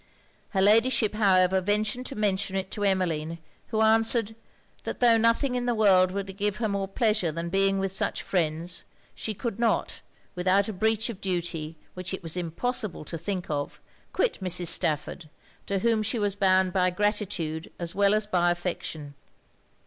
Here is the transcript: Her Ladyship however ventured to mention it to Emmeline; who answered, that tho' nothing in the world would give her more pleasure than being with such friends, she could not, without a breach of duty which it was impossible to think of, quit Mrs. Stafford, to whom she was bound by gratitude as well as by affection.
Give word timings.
Her 0.49 0.63
Ladyship 0.63 1.13
however 1.13 1.61
ventured 1.61 2.07
to 2.07 2.15
mention 2.15 2.55
it 2.55 2.71
to 2.71 2.83
Emmeline; 2.83 3.37
who 3.67 3.83
answered, 3.83 4.35
that 4.83 4.99
tho' 4.99 5.15
nothing 5.15 5.53
in 5.53 5.67
the 5.67 5.75
world 5.75 6.09
would 6.09 6.35
give 6.37 6.55
her 6.57 6.67
more 6.67 6.87
pleasure 6.87 7.31
than 7.31 7.49
being 7.49 7.77
with 7.77 7.91
such 7.93 8.23
friends, 8.23 8.83
she 9.13 9.35
could 9.35 9.59
not, 9.59 10.01
without 10.33 10.67
a 10.67 10.73
breach 10.73 11.11
of 11.11 11.21
duty 11.21 11.77
which 11.93 12.15
it 12.15 12.23
was 12.23 12.35
impossible 12.35 13.05
to 13.05 13.17
think 13.19 13.47
of, 13.51 13.79
quit 14.11 14.39
Mrs. 14.41 14.69
Stafford, 14.69 15.29
to 15.67 15.77
whom 15.77 16.01
she 16.01 16.17
was 16.17 16.35
bound 16.35 16.73
by 16.73 16.89
gratitude 16.89 17.71
as 17.77 17.93
well 17.93 18.15
as 18.15 18.25
by 18.25 18.49
affection. 18.49 19.13